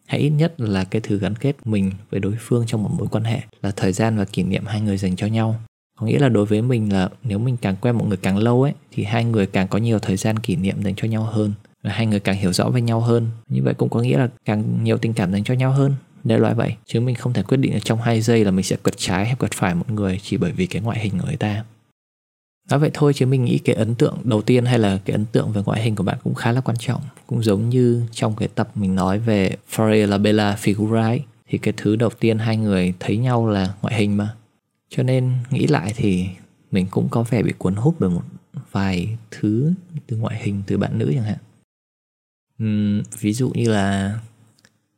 hay 0.08 0.20
ít 0.20 0.30
nhất 0.30 0.54
là 0.58 0.84
cái 0.84 1.02
thứ 1.02 1.20
gắn 1.20 1.36
kết 1.36 1.56
mình 1.66 1.92
với 2.12 2.20
đối 2.20 2.34
phương 2.40 2.64
trong 2.68 2.84
một 2.84 2.90
mối 2.98 3.08
quan 3.12 3.24
hệ, 3.24 3.42
là 3.62 3.72
thời 3.72 3.94
gian 3.94 4.18
và 4.18 4.26
kỷ 4.26 4.44
niệm 4.44 4.66
hai 4.66 4.82
người 4.82 4.98
dành 4.98 5.16
cho 5.16 5.28
nhau. 5.28 5.56
Có 6.00 6.06
nghĩa 6.06 6.20
là 6.20 6.30
đối 6.30 6.46
với 6.46 6.62
mình 6.62 6.94
là 6.94 7.10
nếu 7.24 7.40
mình 7.40 7.58
càng 7.58 7.76
quen 7.82 7.96
một 7.96 8.06
người 8.08 8.18
càng 8.18 8.38
lâu 8.38 8.64
ấy, 8.64 8.74
thì 8.92 9.04
hai 9.04 9.26
người 9.26 9.46
càng 9.46 9.68
có 9.68 9.78
nhiều 9.78 10.00
thời 10.00 10.18
gian 10.18 10.40
kỷ 10.40 10.56
niệm 10.56 10.84
dành 10.84 10.96
cho 10.96 11.08
nhau 11.08 11.24
hơn, 11.24 11.54
và 11.84 11.92
hai 11.92 12.06
người 12.06 12.20
càng 12.20 12.38
hiểu 12.38 12.54
rõ 12.54 12.70
về 12.70 12.82
nhau 12.82 13.00
hơn. 13.00 13.28
Như 13.50 13.64
vậy 13.64 13.74
cũng 13.74 13.90
có 13.90 14.02
nghĩa 14.02 14.18
là 14.18 14.30
càng 14.46 14.84
nhiều 14.84 14.98
tình 14.98 15.14
cảm 15.14 15.32
dành 15.32 15.44
cho 15.44 15.54
nhau 15.54 15.72
hơn 15.72 15.94
đại 16.24 16.40
loại 16.40 16.54
vậy. 16.54 16.76
Chứ 16.86 17.00
mình 17.00 17.16
không 17.16 17.34
thể 17.34 17.44
quyết 17.44 17.58
định 17.58 17.80
trong 17.84 18.02
hai 18.02 18.22
giây 18.22 18.46
là 18.46 18.52
mình 18.52 18.64
sẽ 18.64 18.76
quật 18.76 18.98
trái 18.98 19.26
hay 19.26 19.36
quật 19.36 19.52
phải 19.52 19.76
một 19.76 19.92
người 19.92 20.20
chỉ 20.24 20.38
bởi 20.38 20.52
vì 20.52 20.66
cái 20.66 20.82
ngoại 20.82 21.00
hình 21.00 21.20
của 21.20 21.26
người 21.26 21.38
ta. 21.38 21.64
Nói 22.70 22.80
vậy 22.80 22.92
thôi 22.94 23.14
chứ 23.16 23.26
mình 23.26 23.46
nghĩ 23.46 23.58
cái 23.58 23.76
ấn 23.76 23.96
tượng 23.96 24.18
đầu 24.24 24.42
tiên 24.42 24.66
hay 24.66 24.80
là 24.80 25.00
cái 25.06 25.14
ấn 25.14 25.26
tượng 25.26 25.52
về 25.52 25.62
ngoại 25.66 25.84
hình 25.84 25.96
của 25.96 26.04
bạn 26.04 26.18
cũng 26.24 26.36
khá 26.36 26.52
là 26.52 26.62
quan 26.62 26.78
trọng. 26.78 27.02
Cũng 27.28 27.44
giống 27.44 27.70
như 27.70 28.06
trong 28.12 28.36
cái 28.36 28.48
tập 28.56 28.70
mình 28.76 28.96
nói 28.96 29.20
về 29.20 29.56
Fare 29.72 30.08
la 30.08 30.18
Bella 30.18 30.56
Figura 30.56 31.02
ấy, 31.02 31.24
thì 31.48 31.58
cái 31.58 31.74
thứ 31.78 31.96
đầu 31.96 32.10
tiên 32.20 32.38
hai 32.38 32.58
người 32.58 32.94
thấy 33.00 33.18
nhau 33.18 33.48
là 33.48 33.74
ngoại 33.82 33.96
hình 33.96 34.18
mà. 34.18 34.36
Cho 34.90 35.04
nên 35.04 35.34
nghĩ 35.52 35.68
lại 35.68 35.94
thì 35.96 36.28
mình 36.72 36.88
cũng 36.92 37.08
có 37.10 37.24
vẻ 37.24 37.44
bị 37.44 37.54
cuốn 37.58 37.76
hút 37.76 37.96
bởi 38.00 38.10
một 38.10 38.24
vài 38.72 39.18
thứ 39.32 39.74
từ 40.08 40.18
ngoại 40.18 40.42
hình 40.44 40.62
từ 40.68 40.78
bạn 40.78 41.00
nữ 41.00 41.12
chẳng 41.16 41.24
hạn. 41.24 41.38
Uhm, 42.64 43.04
ví 43.20 43.34
dụ 43.34 43.50
như 43.50 43.72
là 43.72 44.20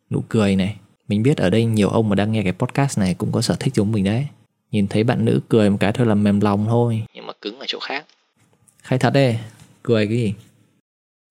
nụ 0.10 0.24
cười 0.30 0.56
này 0.56 0.78
mình 1.08 1.24
biết 1.24 1.38
ở 1.38 1.50
đây 1.50 1.66
nhiều 1.66 1.90
ông 1.90 2.10
mà 2.10 2.16
đang 2.16 2.32
nghe 2.32 2.44
cái 2.44 2.54
podcast 2.54 3.00
này 3.00 3.14
cũng 3.14 3.32
có 3.32 3.42
sở 3.42 3.56
thích 3.60 3.76
giống 3.76 3.92
mình 3.92 4.04
đấy. 4.04 4.28
Nhìn 4.72 4.88
thấy 4.88 5.04
bạn 5.04 5.26
nữ 5.26 5.40
cười 5.50 5.70
một 5.70 5.78
cái 5.80 5.92
thôi 5.92 6.08
là 6.08 6.16
mềm 6.16 6.40
lòng 6.40 6.66
thôi. 6.70 7.04
Nhưng 7.14 7.28
mà 7.28 7.34
cứng 7.42 7.60
ở 7.60 7.66
chỗ 7.68 7.80
khác. 7.80 8.06
Khai 8.84 9.00
thật 9.00 9.14
đấy 9.14 9.38
cười 9.84 10.08
cái 10.08 10.18
gì? 10.18 10.34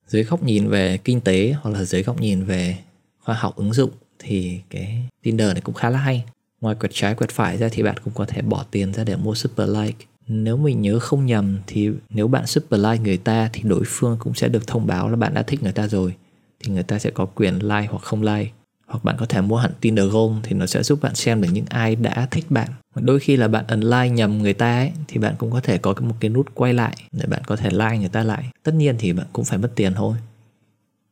Dưới 0.07 0.25
góc 0.25 0.43
nhìn 0.43 0.69
về 0.69 0.99
kinh 1.05 1.21
tế 1.21 1.55
hoặc 1.63 1.71
là 1.71 1.85
dưới 1.85 2.03
góc 2.03 2.21
nhìn 2.21 2.45
về 2.45 2.77
khoa 3.21 3.35
học 3.35 3.57
ứng 3.57 3.73
dụng 3.73 3.91
thì 4.19 4.61
cái 4.71 5.03
Tinder 5.23 5.53
này 5.53 5.61
cũng 5.61 5.75
khá 5.75 5.91
là 5.91 5.99
hay. 5.99 6.25
Ngoài 6.61 6.75
quẹt 6.75 6.91
trái 6.95 7.15
quẹt 7.15 7.31
phải 7.31 7.57
ra 7.57 7.69
thì 7.73 7.83
bạn 7.83 7.97
cũng 8.05 8.15
có 8.15 8.25
thể 8.25 8.43
bỏ 8.43 8.65
tiền 8.71 8.93
ra 8.93 9.05
để 9.05 9.17
mua 9.17 9.35
super 9.35 9.69
like. 9.69 10.07
Nếu 10.27 10.57
mình 10.57 10.81
nhớ 10.81 10.99
không 10.99 11.27
nhầm 11.27 11.59
thì 11.67 11.91
nếu 12.11 12.29
bạn 12.29 12.47
super 12.47 12.81
like 12.81 12.99
người 12.99 13.17
ta 13.17 13.51
thì 13.53 13.63
đối 13.65 13.83
phương 13.87 14.17
cũng 14.21 14.35
sẽ 14.35 14.49
được 14.49 14.67
thông 14.67 14.87
báo 14.87 15.09
là 15.09 15.17
bạn 15.17 15.35
đã 15.35 15.43
thích 15.43 15.63
người 15.63 15.73
ta 15.73 15.89
rồi. 15.89 16.15
Thì 16.61 16.73
người 16.73 16.83
ta 16.83 16.99
sẽ 16.99 17.11
có 17.11 17.27
quyền 17.27 17.55
like 17.55 17.87
hoặc 17.91 18.03
không 18.03 18.23
like 18.23 18.51
hoặc 18.87 19.05
bạn 19.05 19.17
có 19.19 19.27
thể 19.27 19.41
mua 19.41 19.57
hẳn 19.57 19.71
Tinder 19.81 20.11
Gold 20.11 20.37
thì 20.43 20.55
nó 20.57 20.67
sẽ 20.67 20.83
giúp 20.83 21.03
bạn 21.03 21.15
xem 21.15 21.41
được 21.41 21.49
những 21.53 21.65
ai 21.69 21.97
đã 21.97 22.29
thích 22.31 22.45
bạn. 22.51 22.69
Đôi 22.95 23.21
khi 23.21 23.37
là 23.37 23.49
bạn 23.49 23.65
ấn 23.67 23.81
like 23.81 24.09
nhầm 24.09 24.39
người 24.39 24.55
ta 24.55 24.77
ấy, 24.79 24.93
thì 25.09 25.19
bạn 25.19 25.35
cũng 25.39 25.51
có 25.51 25.61
thể 25.61 25.79
có 25.79 25.95
một 26.01 26.15
cái 26.21 26.29
nút 26.29 26.55
quay 26.55 26.75
lại 26.75 26.97
để 27.13 27.27
bạn 27.27 27.43
có 27.47 27.57
thể 27.57 27.71
like 27.71 27.99
người 27.99 28.09
ta 28.09 28.23
lại. 28.23 28.45
Tất 28.63 28.75
nhiên 28.75 28.97
thì 28.99 29.13
bạn 29.13 29.27
cũng 29.33 29.45
phải 29.45 29.59
mất 29.59 29.73
tiền 29.75 29.95
thôi. 29.95 30.17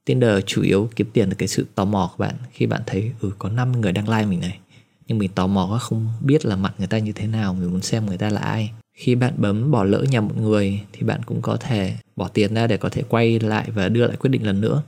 Tinder 0.04 0.44
chủ 0.46 0.62
yếu 0.62 0.90
kiếm 0.96 1.06
tiền 1.12 1.30
từ 1.30 1.34
cái 1.34 1.48
sự 1.48 1.66
tò 1.74 1.84
mò 1.84 2.10
của 2.12 2.24
bạn 2.24 2.34
khi 2.52 2.66
bạn 2.66 2.82
thấy 2.86 3.12
ừ 3.20 3.30
có 3.38 3.48
5 3.48 3.80
người 3.80 3.92
đang 3.92 4.08
like 4.08 4.26
mình 4.26 4.40
này. 4.40 4.58
Nhưng 5.06 5.18
mình 5.18 5.30
tò 5.34 5.46
mò 5.46 5.66
quá, 5.70 5.78
không 5.78 6.08
biết 6.20 6.46
là 6.46 6.56
mặt 6.56 6.74
người 6.78 6.86
ta 6.86 6.98
như 6.98 7.12
thế 7.12 7.26
nào, 7.26 7.54
mình 7.54 7.70
muốn 7.70 7.82
xem 7.82 8.06
người 8.06 8.18
ta 8.18 8.30
là 8.30 8.40
ai. 8.40 8.70
Khi 8.94 9.14
bạn 9.14 9.34
bấm 9.36 9.70
bỏ 9.70 9.84
lỡ 9.84 10.04
nhầm 10.10 10.28
một 10.28 10.36
người 10.36 10.80
thì 10.92 11.02
bạn 11.02 11.20
cũng 11.26 11.42
có 11.42 11.56
thể 11.56 11.96
bỏ 12.16 12.28
tiền 12.28 12.54
ra 12.54 12.66
để 12.66 12.76
có 12.76 12.88
thể 12.88 13.02
quay 13.08 13.40
lại 13.40 13.70
và 13.70 13.88
đưa 13.88 14.06
lại 14.06 14.16
quyết 14.16 14.30
định 14.30 14.46
lần 14.46 14.60
nữa. 14.60 14.82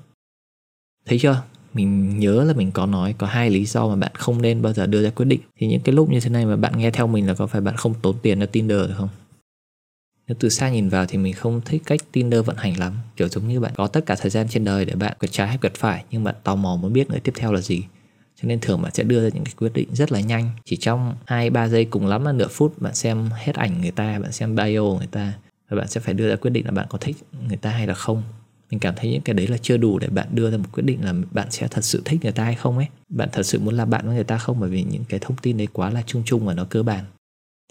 Thấy 1.07 1.19
chưa? 1.19 1.43
Mình 1.75 2.19
nhớ 2.19 2.45
là 2.45 2.53
mình 2.53 2.71
có 2.73 2.87
nói, 2.87 3.15
có 3.19 3.27
hai 3.27 3.51
lý 3.51 3.65
do 3.65 3.89
mà 3.89 3.97
bạn 3.97 4.13
không 4.15 4.43
nên 4.43 4.63
bao 4.63 4.73
giờ 4.73 4.87
đưa 4.87 5.03
ra 5.03 5.11
quyết 5.11 5.25
định. 5.25 5.41
Thì 5.57 5.67
những 5.67 5.81
cái 5.81 5.95
lúc 5.95 6.11
như 6.11 6.21
thế 6.21 6.31
này 6.31 6.47
mà 6.47 6.57
bạn 6.57 6.79
nghe 6.79 6.91
theo 6.91 7.07
mình 7.07 7.27
là 7.27 7.35
có 7.35 7.47
phải 7.47 7.61
bạn 7.61 7.77
không 7.77 7.95
tốn 8.03 8.17
tiền 8.23 8.41
cho 8.41 8.47
Tinder 8.47 8.79
được 8.79 8.95
không? 8.97 9.09
Nếu 10.29 10.37
từ 10.41 10.49
xa 10.49 10.71
nhìn 10.71 10.89
vào 10.89 11.07
thì 11.07 11.19
mình 11.19 11.35
không 11.35 11.61
thích 11.65 11.83
cách 11.87 12.01
Tinder 12.13 12.45
vận 12.45 12.57
hành 12.57 12.79
lắm. 12.79 12.93
Kiểu 13.17 13.29
giống 13.29 13.49
như 13.49 13.61
bạn 13.61 13.73
có 13.77 13.87
tất 13.87 14.07
cả 14.07 14.15
thời 14.15 14.31
gian 14.31 14.49
trên 14.49 14.65
đời 14.65 14.85
để 14.85 14.95
bạn 14.95 15.17
quẹt 15.21 15.33
trái 15.33 15.49
hay 15.49 15.59
quẹt 15.59 15.75
phải, 15.75 16.05
nhưng 16.11 16.25
bạn 16.25 16.35
tò 16.45 16.55
mò 16.55 16.77
muốn 16.77 16.93
biết 16.93 17.11
người 17.11 17.21
tiếp 17.21 17.33
theo 17.37 17.53
là 17.53 17.61
gì. 17.61 17.83
Cho 18.43 18.49
nên 18.49 18.61
thường 18.61 18.83
bạn 18.83 18.95
sẽ 18.95 19.03
đưa 19.03 19.23
ra 19.23 19.29
những 19.35 19.45
cái 19.45 19.55
quyết 19.57 19.73
định 19.75 19.89
rất 19.93 20.13
là 20.13 20.21
nhanh. 20.21 20.51
Chỉ 20.65 20.77
trong 20.77 21.15
hai, 21.27 21.51
ba 21.51 21.69
giây 21.69 21.85
cùng 21.85 22.07
lắm 22.07 22.25
là 22.25 22.33
nửa 22.33 22.49
phút, 22.49 22.83
bạn 22.83 22.95
xem 22.95 23.29
hết 23.35 23.55
ảnh 23.55 23.81
người 23.81 23.91
ta, 23.91 24.19
bạn 24.19 24.33
xem 24.33 24.57
bio 24.57 24.83
người 24.83 25.07
ta. 25.11 25.33
Và 25.69 25.77
bạn 25.77 25.89
sẽ 25.89 26.01
phải 26.01 26.15
đưa 26.15 26.29
ra 26.29 26.37
quyết 26.37 26.51
định 26.51 26.65
là 26.65 26.71
bạn 26.71 26.87
có 26.89 26.99
thích 26.99 27.17
người 27.49 27.57
ta 27.57 27.71
hay 27.71 27.87
là 27.87 27.95
không 27.95 28.23
mình 28.71 28.81
cảm 28.81 28.95
thấy 28.97 29.11
những 29.11 29.23
cái 29.23 29.35
đấy 29.35 29.47
là 29.47 29.57
chưa 29.63 29.77
đủ 29.77 29.99
để 29.99 30.09
bạn 30.09 30.29
đưa 30.33 30.51
ra 30.51 30.57
một 30.57 30.69
quyết 30.73 30.83
định 30.83 31.05
là 31.05 31.15
bạn 31.31 31.51
sẽ 31.51 31.69
thật 31.69 31.85
sự 31.85 32.03
thích 32.05 32.21
người 32.23 32.33
ta 32.33 32.45
hay 32.45 32.55
không 32.55 32.77
ấy. 32.79 32.87
Bạn 33.09 33.29
thật 33.33 33.43
sự 33.43 33.59
muốn 33.59 33.75
làm 33.75 33.91
bạn 33.91 34.07
với 34.07 34.15
người 34.15 34.25
ta 34.25 34.39
không? 34.39 34.61
Bởi 34.61 34.71
vì 34.71 34.83
những 34.83 35.05
cái 35.09 35.21
thông 35.21 35.37
tin 35.37 35.57
đấy 35.57 35.69
quá 35.73 35.91
là 35.91 36.03
chung 36.07 36.23
chung 36.27 36.47
và 36.47 36.55
nó 36.55 36.65
cơ 36.65 36.83
bản. 36.83 37.05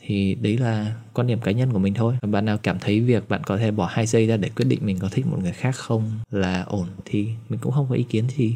Thì 0.01 0.35
đấy 0.35 0.57
là 0.57 0.95
quan 1.13 1.27
điểm 1.27 1.41
cá 1.41 1.51
nhân 1.51 1.73
của 1.73 1.79
mình 1.79 1.93
thôi. 1.93 2.15
Bạn 2.21 2.45
nào 2.45 2.57
cảm 2.57 2.79
thấy 2.79 2.99
việc 2.99 3.29
bạn 3.29 3.41
có 3.43 3.57
thể 3.57 3.71
bỏ 3.71 3.85
hai 3.85 4.05
giây 4.05 4.27
ra 4.27 4.37
để 4.37 4.49
quyết 4.55 4.65
định 4.65 4.79
mình 4.81 4.99
có 4.99 5.09
thích 5.09 5.25
một 5.27 5.37
người 5.41 5.51
khác 5.51 5.75
không 5.75 6.11
là 6.31 6.61
ổn 6.61 6.87
thì 7.05 7.27
mình 7.49 7.59
cũng 7.59 7.71
không 7.71 7.85
có 7.89 7.95
ý 7.95 8.03
kiến 8.03 8.29
gì. 8.37 8.55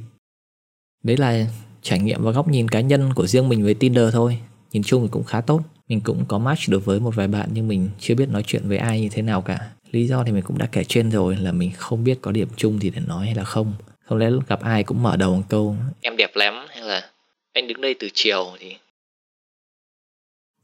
Đấy 1.03 1.17
là 1.17 1.47
trải 1.81 1.99
nghiệm 1.99 2.23
và 2.23 2.31
góc 2.31 2.47
nhìn 2.47 2.67
cá 2.67 2.81
nhân 2.81 3.13
của 3.13 3.27
riêng 3.27 3.49
mình 3.49 3.63
với 3.63 3.73
Tinder 3.73 4.13
thôi. 4.13 4.39
Nhìn 4.71 4.83
chung 4.83 5.01
thì 5.01 5.07
cũng 5.11 5.23
khá 5.23 5.41
tốt. 5.41 5.61
Mình 5.89 6.01
cũng 6.01 6.25
có 6.25 6.37
match 6.37 6.69
được 6.69 6.85
với 6.85 6.99
một 6.99 7.15
vài 7.15 7.27
bạn 7.27 7.49
nhưng 7.53 7.67
mình 7.67 7.89
chưa 7.99 8.15
biết 8.15 8.29
nói 8.29 8.43
chuyện 8.47 8.67
với 8.67 8.77
ai 8.77 9.01
như 9.01 9.09
thế 9.11 9.21
nào 9.21 9.41
cả 9.41 9.71
lý 9.91 10.07
do 10.07 10.23
thì 10.23 10.31
mình 10.31 10.43
cũng 10.43 10.57
đã 10.57 10.65
kể 10.71 10.83
trên 10.83 11.11
rồi 11.11 11.35
là 11.35 11.51
mình 11.51 11.71
không 11.75 12.03
biết 12.03 12.17
có 12.21 12.31
điểm 12.31 12.47
chung 12.55 12.79
gì 12.79 12.89
để 12.89 13.01
nói 13.07 13.25
hay 13.25 13.35
là 13.35 13.43
không 13.43 13.73
không 14.05 14.17
lẽ 14.17 14.29
gặp 14.47 14.61
ai 14.61 14.83
cũng 14.83 15.03
mở 15.03 15.15
đầu 15.15 15.35
một 15.35 15.43
câu 15.49 15.75
em 16.01 16.17
đẹp 16.17 16.31
lắm 16.35 16.65
hay 16.69 16.81
là 16.81 17.09
anh 17.53 17.67
đứng 17.67 17.81
đây 17.81 17.95
từ 17.99 18.07
chiều 18.13 18.45
thì 18.59 18.75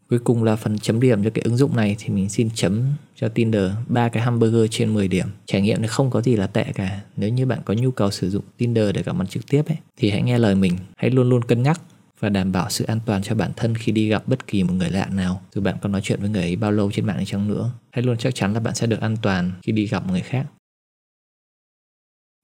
cuối 0.09 0.19
cùng 0.23 0.43
là 0.43 0.55
phần 0.55 0.79
chấm 0.79 0.99
điểm 0.99 1.23
cho 1.23 1.29
cái 1.33 1.41
ứng 1.41 1.57
dụng 1.57 1.75
này 1.75 1.95
thì 1.99 2.09
mình 2.09 2.29
xin 2.29 2.49
chấm 2.55 2.83
cho 3.15 3.29
Tinder 3.29 3.71
ba 3.87 4.09
cái 4.09 4.23
hamburger 4.23 4.65
trên 4.71 4.93
10 4.93 5.07
điểm. 5.07 5.27
Trải 5.45 5.61
nghiệm 5.61 5.81
này 5.81 5.87
không 5.87 6.09
có 6.09 6.21
gì 6.21 6.35
là 6.35 6.47
tệ 6.47 6.65
cả. 6.75 6.99
Nếu 7.17 7.29
như 7.29 7.45
bạn 7.45 7.59
có 7.65 7.73
nhu 7.73 7.91
cầu 7.91 8.11
sử 8.11 8.29
dụng 8.29 8.43
Tinder 8.57 8.95
để 8.95 9.03
gặp 9.03 9.11
mặt 9.11 9.25
trực 9.29 9.47
tiếp 9.49 9.61
ấy 9.67 9.77
thì 9.97 10.09
hãy 10.09 10.21
nghe 10.21 10.39
lời 10.39 10.55
mình, 10.55 10.77
hãy 10.95 11.11
luôn 11.11 11.29
luôn 11.29 11.43
cân 11.43 11.63
nhắc 11.63 11.81
và 12.23 12.29
đảm 12.29 12.51
bảo 12.51 12.69
sự 12.69 12.85
an 12.85 12.99
toàn 13.05 13.23
cho 13.23 13.35
bản 13.35 13.51
thân 13.55 13.75
khi 13.75 13.91
đi 13.91 14.07
gặp 14.07 14.27
bất 14.27 14.47
kỳ 14.47 14.63
một 14.63 14.73
người 14.73 14.89
lạ 14.89 15.07
nào. 15.11 15.41
Dù 15.55 15.61
bạn 15.61 15.75
có 15.81 15.89
nói 15.89 16.01
chuyện 16.03 16.19
với 16.19 16.29
người 16.29 16.41
ấy 16.41 16.55
bao 16.55 16.71
lâu 16.71 16.91
trên 16.91 17.05
mạng 17.05 17.17
đi 17.19 17.25
chăng 17.25 17.47
nữa 17.47 17.71
hãy 17.91 18.03
luôn 18.03 18.17
chắc 18.17 18.35
chắn 18.35 18.53
là 18.53 18.59
bạn 18.59 18.75
sẽ 18.75 18.87
được 18.87 19.01
an 19.01 19.17
toàn 19.21 19.51
khi 19.61 19.71
đi 19.71 19.87
gặp 19.87 20.07
người 20.07 20.21
khác. 20.21 20.45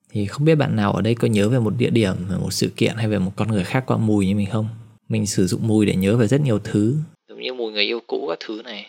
Thì 0.09 0.25
không 0.25 0.45
biết 0.45 0.55
bạn 0.55 0.75
nào 0.75 0.93
ở 0.93 1.01
đây 1.01 1.15
có 1.15 1.27
nhớ 1.27 1.49
về 1.49 1.59
một 1.59 1.73
địa 1.77 1.89
điểm 1.89 2.15
về 2.29 2.37
một 2.37 2.53
sự 2.53 2.71
kiện 2.75 2.95
hay 2.95 3.07
về 3.07 3.19
một 3.19 3.31
con 3.35 3.47
người 3.47 3.63
khác 3.63 3.83
qua 3.87 3.97
mùi 3.97 4.27
như 4.27 4.35
mình 4.35 4.47
không? 4.51 4.67
Mình 5.09 5.25
sử 5.25 5.47
dụng 5.47 5.67
mùi 5.67 5.85
để 5.85 5.95
nhớ 5.95 6.17
về 6.17 6.27
rất 6.27 6.41
nhiều 6.41 6.59
thứ. 6.63 6.95
Giống 7.29 7.41
như 7.41 7.53
mùi 7.53 7.71
người 7.71 7.83
yêu 7.83 7.99
cũ 8.07 8.25
các 8.29 8.37
thứ 8.47 8.61
này. 8.63 8.85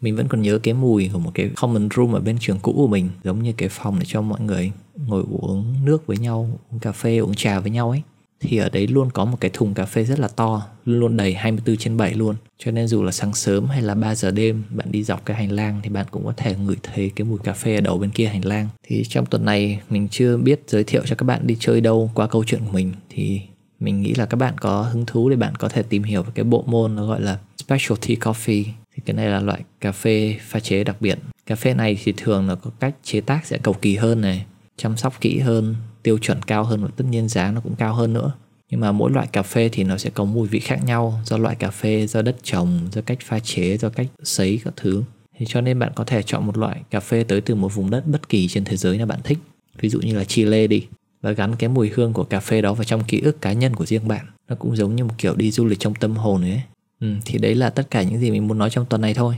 Mình 0.00 0.16
vẫn 0.16 0.28
còn 0.28 0.42
nhớ 0.42 0.58
cái 0.62 0.74
mùi 0.74 1.10
của 1.12 1.18
một 1.18 1.30
cái 1.34 1.50
common 1.56 1.88
room 1.96 2.12
ở 2.12 2.20
bên 2.20 2.36
trường 2.40 2.58
cũ 2.62 2.72
của 2.76 2.88
mình 2.88 3.08
giống 3.24 3.42
như 3.42 3.52
cái 3.56 3.68
phòng 3.68 3.98
để 3.98 4.04
cho 4.08 4.22
mọi 4.22 4.40
người 4.40 4.72
ngồi 5.06 5.24
uống 5.30 5.74
nước 5.84 6.06
với 6.06 6.16
nhau 6.16 6.60
uống 6.70 6.80
cà 6.80 6.92
phê 6.92 7.18
uống 7.18 7.34
trà 7.34 7.60
với 7.60 7.70
nhau 7.70 7.90
ấy 7.90 8.02
thì 8.42 8.56
ở 8.56 8.68
đấy 8.68 8.86
luôn 8.86 9.10
có 9.10 9.24
một 9.24 9.36
cái 9.40 9.50
thùng 9.54 9.74
cà 9.74 9.84
phê 9.84 10.04
rất 10.04 10.18
là 10.18 10.28
to, 10.28 10.62
luôn 10.84 11.00
luôn 11.00 11.16
đầy 11.16 11.34
24 11.34 11.76
trên 11.76 11.96
7 11.96 12.14
luôn. 12.14 12.36
Cho 12.58 12.70
nên 12.70 12.88
dù 12.88 13.02
là 13.02 13.12
sáng 13.12 13.34
sớm 13.34 13.66
hay 13.66 13.82
là 13.82 13.94
3 13.94 14.14
giờ 14.14 14.30
đêm 14.30 14.62
bạn 14.70 14.92
đi 14.92 15.02
dọc 15.02 15.24
cái 15.24 15.36
hành 15.36 15.52
lang 15.52 15.80
thì 15.82 15.88
bạn 15.88 16.06
cũng 16.10 16.24
có 16.24 16.32
thể 16.36 16.54
ngửi 16.56 16.76
thấy 16.82 17.10
cái 17.16 17.24
mùi 17.24 17.38
cà 17.38 17.52
phê 17.52 17.74
ở 17.74 17.80
đầu 17.80 17.98
bên 17.98 18.10
kia 18.10 18.26
hành 18.26 18.44
lang. 18.44 18.68
Thì 18.82 19.04
trong 19.04 19.26
tuần 19.26 19.44
này 19.44 19.80
mình 19.90 20.08
chưa 20.08 20.36
biết 20.36 20.60
giới 20.66 20.84
thiệu 20.84 21.02
cho 21.06 21.14
các 21.14 21.24
bạn 21.24 21.46
đi 21.46 21.56
chơi 21.60 21.80
đâu 21.80 22.10
qua 22.14 22.26
câu 22.26 22.44
chuyện 22.44 22.60
của 22.64 22.72
mình 22.72 22.92
thì 23.10 23.40
mình 23.80 24.02
nghĩ 24.02 24.14
là 24.14 24.26
các 24.26 24.36
bạn 24.36 24.54
có 24.60 24.82
hứng 24.82 25.06
thú 25.06 25.28
để 25.28 25.36
bạn 25.36 25.54
có 25.54 25.68
thể 25.68 25.82
tìm 25.82 26.02
hiểu 26.02 26.22
về 26.22 26.30
cái 26.34 26.44
bộ 26.44 26.64
môn 26.66 26.96
nó 26.96 27.06
gọi 27.06 27.20
là 27.20 27.38
specialty 27.58 28.16
coffee 28.16 28.64
thì 28.94 29.02
cái 29.06 29.14
này 29.14 29.28
là 29.28 29.40
loại 29.40 29.60
cà 29.80 29.92
phê 29.92 30.36
pha 30.40 30.60
chế 30.60 30.84
đặc 30.84 30.96
biệt 31.00 31.18
cà 31.46 31.54
phê 31.54 31.74
này 31.74 31.98
thì 32.04 32.14
thường 32.16 32.48
là 32.48 32.54
có 32.54 32.70
cách 32.80 32.94
chế 33.02 33.20
tác 33.20 33.46
sẽ 33.46 33.58
cầu 33.62 33.74
kỳ 33.74 33.96
hơn 33.96 34.20
này 34.20 34.46
chăm 34.76 34.96
sóc 34.96 35.20
kỹ 35.20 35.38
hơn 35.38 35.74
tiêu 36.02 36.18
chuẩn 36.18 36.42
cao 36.42 36.64
hơn 36.64 36.82
và 36.82 36.88
tất 36.96 37.04
nhiên 37.10 37.28
giá 37.28 37.50
nó 37.50 37.60
cũng 37.60 37.74
cao 37.74 37.94
hơn 37.94 38.12
nữa. 38.12 38.32
Nhưng 38.70 38.80
mà 38.80 38.92
mỗi 38.92 39.10
loại 39.10 39.26
cà 39.26 39.42
phê 39.42 39.68
thì 39.72 39.84
nó 39.84 39.98
sẽ 39.98 40.10
có 40.10 40.24
mùi 40.24 40.48
vị 40.48 40.60
khác 40.60 40.84
nhau 40.84 41.20
do 41.24 41.38
loại 41.38 41.54
cà 41.54 41.70
phê 41.70 42.06
do 42.06 42.22
đất 42.22 42.36
trồng 42.42 42.88
do 42.92 43.02
cách 43.02 43.18
pha 43.22 43.38
chế 43.38 43.78
do 43.78 43.88
cách 43.88 44.06
sấy 44.22 44.60
các 44.64 44.74
thứ. 44.76 45.02
Thì 45.38 45.46
cho 45.48 45.60
nên 45.60 45.78
bạn 45.78 45.92
có 45.94 46.04
thể 46.04 46.22
chọn 46.22 46.46
một 46.46 46.58
loại 46.58 46.82
cà 46.90 47.00
phê 47.00 47.24
tới 47.24 47.40
từ 47.40 47.54
một 47.54 47.74
vùng 47.74 47.90
đất 47.90 48.06
bất 48.06 48.28
kỳ 48.28 48.48
trên 48.48 48.64
thế 48.64 48.76
giới 48.76 48.98
nào 48.98 49.06
bạn 49.06 49.20
thích. 49.24 49.38
Ví 49.80 49.88
dụ 49.88 50.00
như 50.00 50.18
là 50.18 50.24
Chile 50.24 50.66
đi 50.66 50.86
và 51.22 51.32
gắn 51.32 51.56
cái 51.56 51.68
mùi 51.68 51.90
hương 51.94 52.12
của 52.12 52.24
cà 52.24 52.40
phê 52.40 52.62
đó 52.62 52.74
vào 52.74 52.84
trong 52.84 53.04
ký 53.04 53.20
ức 53.20 53.40
cá 53.40 53.52
nhân 53.52 53.76
của 53.76 53.86
riêng 53.86 54.08
bạn. 54.08 54.26
Nó 54.48 54.56
cũng 54.56 54.76
giống 54.76 54.96
như 54.96 55.04
một 55.04 55.14
kiểu 55.18 55.36
đi 55.36 55.50
du 55.50 55.66
lịch 55.66 55.80
trong 55.80 55.94
tâm 55.94 56.16
hồn 56.16 56.42
ấy. 56.42 56.62
Ừ, 57.00 57.14
thì 57.24 57.38
đấy 57.38 57.54
là 57.54 57.70
tất 57.70 57.90
cả 57.90 58.02
những 58.02 58.20
gì 58.20 58.30
mình 58.30 58.48
muốn 58.48 58.58
nói 58.58 58.70
trong 58.70 58.86
tuần 58.86 59.00
này 59.00 59.14
thôi. 59.14 59.36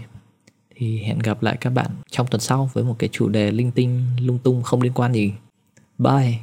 Thì 0.77 0.99
hẹn 0.99 1.19
gặp 1.19 1.43
lại 1.43 1.57
các 1.61 1.71
bạn 1.71 1.91
trong 2.11 2.27
tuần 2.27 2.41
sau 2.41 2.71
với 2.73 2.85
một 2.85 2.97
cái 2.99 3.11
chủ 3.13 3.29
đề 3.29 3.51
linh 3.51 3.71
tinh 3.71 4.03
lung 4.21 4.39
tung 4.39 4.63
không 4.63 4.83
liên 4.83 4.93
quan 4.93 5.13
gì. 5.13 5.33
Bye! 5.99 6.39